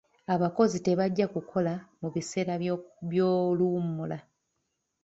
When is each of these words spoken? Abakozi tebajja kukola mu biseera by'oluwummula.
Abakozi 0.33 0.77
tebajja 0.85 1.25
kukola 1.33 1.73
mu 2.01 2.07
biseera 2.15 2.53
by'oluwummula. 3.11 4.17